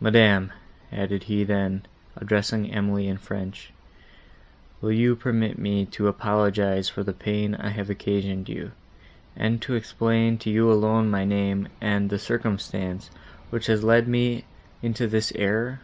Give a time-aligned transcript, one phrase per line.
[0.00, 0.52] Madam,"
[0.92, 1.82] added he then,
[2.16, 3.72] addressing Emily in French,
[4.80, 8.70] "will you permit me to apologise for the pain I have occasioned you,
[9.34, 13.10] and to explain to you alone my name, and the circumstance,
[13.50, 14.44] which has led me
[14.80, 15.80] into this error?